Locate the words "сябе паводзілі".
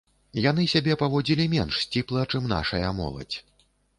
0.73-1.45